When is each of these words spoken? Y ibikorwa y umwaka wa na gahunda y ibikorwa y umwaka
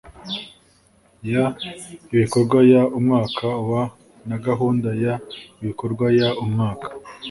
Y 1.29 1.31
ibikorwa 2.13 2.57
y 2.71 2.73
umwaka 2.99 3.47
wa 3.71 3.83
na 4.27 4.37
gahunda 4.45 4.89
y 5.01 5.05
ibikorwa 5.61 6.05
y 6.17 6.21
umwaka 6.43 6.87